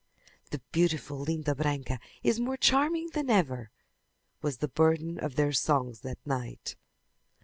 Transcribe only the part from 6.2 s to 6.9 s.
night.